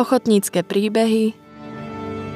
Ochotnícke 0.00 0.64
príbehy 0.64 1.36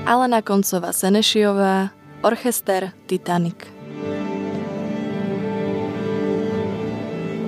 Alena 0.04 0.44
Koncová 0.44 0.92
Senešiová 0.92 1.96
Orchester 2.20 2.92
Titanic 3.08 3.56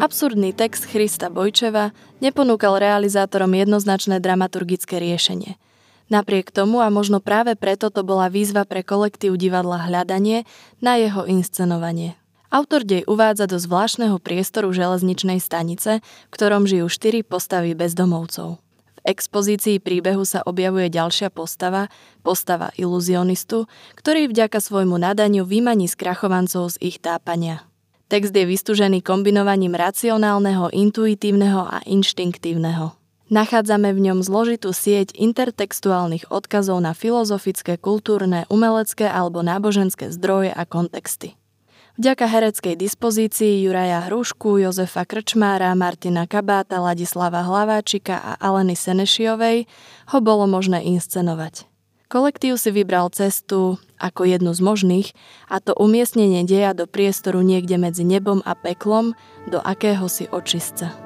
Absurdný 0.00 0.56
text 0.56 0.88
Christa 0.88 1.29
Bojčeva 1.29 1.92
neponúkal 2.24 2.80
realizátorom 2.80 3.52
jednoznačné 3.60 4.16
dramaturgické 4.16 4.96
riešenie. 4.96 5.60
Napriek 6.08 6.48
tomu 6.48 6.80
a 6.80 6.88
možno 6.88 7.20
práve 7.20 7.52
preto 7.52 7.92
to 7.92 8.00
bola 8.00 8.32
výzva 8.32 8.64
pre 8.64 8.80
kolektív 8.80 9.36
divadla 9.36 9.84
Hľadanie 9.84 10.48
na 10.80 10.96
jeho 10.96 11.28
inscenovanie. 11.28 12.16
Autor 12.48 12.88
dej 12.88 13.04
uvádza 13.04 13.52
do 13.52 13.60
zvláštneho 13.60 14.16
priestoru 14.16 14.73
železničnej 14.73 15.45
stanice, 15.45 16.01
v 16.01 16.33
ktorom 16.33 16.64
žijú 16.64 16.88
štyri 16.88 17.20
postavy 17.20 17.77
bezdomovcov. 17.77 18.64
Expozícii 19.06 19.78
príbehu 19.78 20.27
sa 20.27 20.42
objavuje 20.42 20.91
ďalšia 20.91 21.30
postava, 21.30 21.87
postava 22.27 22.74
iluzionistu, 22.74 23.70
ktorý 23.95 24.27
vďaka 24.27 24.59
svojmu 24.59 24.98
nadaniu 24.98 25.47
vymaní 25.47 25.87
skrachovancov 25.87 26.74
z 26.74 26.91
ich 26.91 26.98
tápania. 26.98 27.62
Text 28.11 28.34
je 28.34 28.42
vystúžený 28.42 29.06
kombinovaním 29.06 29.78
racionálneho, 29.78 30.74
intuitívneho 30.74 31.70
a 31.70 31.87
inštinktívneho. 31.87 32.98
Nachádzame 33.30 33.95
v 33.95 34.11
ňom 34.11 34.27
zložitú 34.27 34.70
sieť 34.74 35.14
intertextuálnych 35.14 36.30
odkazov 36.30 36.83
na 36.83 36.91
filozofické, 36.91 37.78
kultúrne, 37.78 38.47
umelecké 38.50 39.06
alebo 39.06 39.42
náboženské 39.42 40.11
zdroje 40.14 40.50
a 40.50 40.62
kontexty. 40.66 41.38
Vďaka 41.96 42.28
hereckej 42.28 42.77
dispozícii 42.77 43.64
Juraja 43.64 44.05
Hrušku, 44.05 44.60
Jozefa 44.60 45.09
Krčmára, 45.09 45.73
Martina 45.73 46.28
Kabáta, 46.28 46.77
Ladislava 46.77 47.41
Hlaváčika 47.41 48.20
a 48.20 48.33
Aleny 48.36 48.77
Senešiovej 48.77 49.64
ho 50.12 50.19
bolo 50.20 50.44
možné 50.44 50.84
inscenovať. 50.84 51.64
Kolektív 52.12 52.61
si 52.61 52.69
vybral 52.69 53.08
cestu 53.17 53.80
ako 53.97 54.28
jednu 54.28 54.52
z 54.52 54.61
možných 54.61 55.08
a 55.48 55.56
to 55.56 55.72
umiestnenie 55.72 56.44
deja 56.44 56.77
do 56.77 56.84
priestoru 56.84 57.41
niekde 57.41 57.80
medzi 57.80 58.05
nebom 58.05 58.44
a 58.44 58.52
peklom 58.52 59.17
do 59.48 59.56
akéhosi 59.64 60.28
očistca. 60.28 61.05